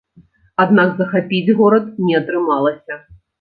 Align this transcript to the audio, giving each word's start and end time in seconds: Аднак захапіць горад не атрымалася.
Аднак 0.63 0.89
захапіць 1.01 1.55
горад 1.59 1.93
не 2.07 2.17
атрымалася. 2.21 2.99